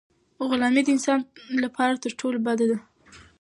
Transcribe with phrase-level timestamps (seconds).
[0.49, 1.19] غلامي د انسان
[1.63, 2.77] لپاره تر ټولو بده ده.